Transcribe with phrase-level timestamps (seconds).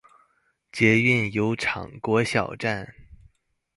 [0.71, 2.95] 捷運油廠國小站